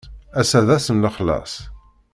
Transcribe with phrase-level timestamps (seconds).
[0.39, 1.53] Ass-a d ass n lexlaṣ?